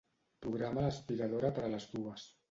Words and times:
Programa 0.45 0.85
l'aspiradora 0.85 1.51
per 1.59 1.65
a 1.67 1.69
les 1.75 1.85
dues. 1.93 2.25